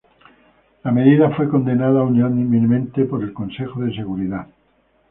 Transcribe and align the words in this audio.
La 0.83 0.89
medida 0.91 1.29
fue 1.35 1.47
condenada 1.47 2.01
unánimemente 2.01 3.05
por 3.05 3.21
el 3.21 3.33
Consejo 3.33 3.81
de 3.83 3.93
Seguridad. 3.95 4.47